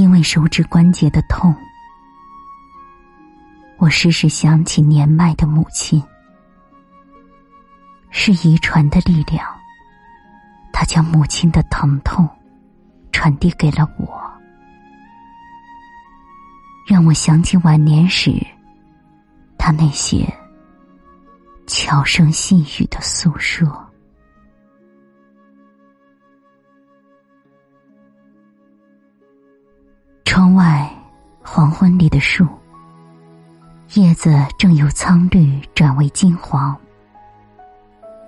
[0.00, 1.54] 因为手指关节的痛，
[3.76, 6.02] 我时时想起年迈的母亲。
[8.08, 9.46] 是遗传的力量，
[10.72, 12.26] 他将母亲的疼痛
[13.12, 14.18] 传递给了我，
[16.88, 18.34] 让我想起晚年时
[19.58, 20.26] 他那些
[21.66, 23.89] 悄声细语的诉说。
[30.54, 30.90] 外，
[31.42, 32.46] 黄昏里的树，
[33.94, 36.76] 叶子正由苍绿转为金黄。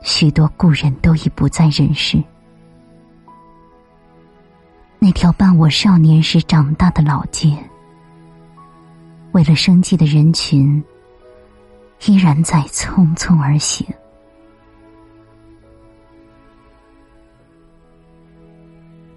[0.02, 2.22] 许多故人都已不在人世，
[4.98, 7.56] 那条伴我少年时长大的老街，
[9.30, 10.82] 为了生计的人群，
[12.06, 13.86] 依然在匆匆而行。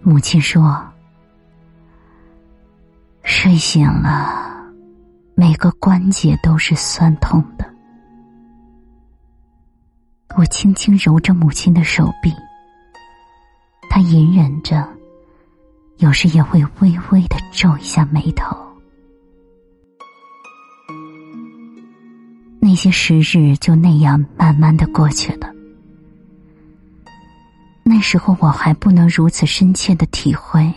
[0.02, 0.88] 母亲说
[3.56, 4.70] ：“睡醒了，
[5.34, 7.66] 每个关节都是酸痛的。”
[10.36, 12.34] 我轻轻揉着母亲的手臂，
[13.89, 14.86] 她隐忍着，
[16.00, 18.58] 有时也会微微的皱一下眉头。
[22.59, 25.50] 那些时日就那样慢慢的过去了。
[27.84, 30.73] 那时候我还不能如此深切的体会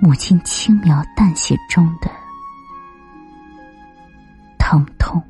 [0.00, 2.10] 母亲轻描淡写中的
[4.58, 5.22] 疼痛。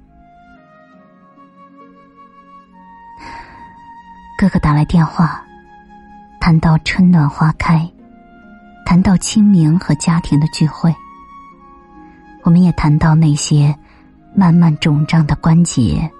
[4.36, 5.42] 哥哥打来电话，
[6.40, 7.88] 谈到春暖花开，
[8.84, 10.94] 谈到清明和家庭的聚会。
[12.42, 13.74] 我们也谈到那些
[14.34, 16.10] 慢慢肿胀的关节，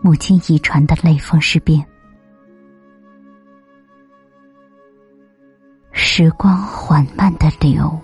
[0.00, 1.84] 母亲遗传的类风湿病。
[6.18, 7.94] 时光缓慢的流，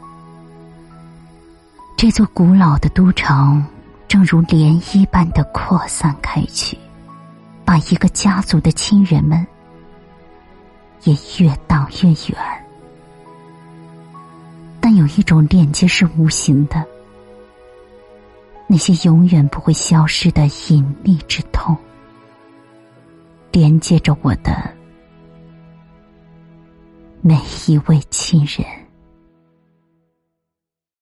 [1.96, 3.64] 这座古老的都城
[4.06, 6.76] 正如涟漪般的扩散开去。
[7.64, 9.46] 把一个家族的亲人们
[11.04, 12.66] 也越荡越远，
[14.78, 16.84] 但有一种链接是无形的，
[18.66, 21.74] 那些永远不会消失的隐秘之痛，
[23.52, 24.70] 连接着我的
[27.24, 27.38] 每
[27.68, 28.81] 一位亲人。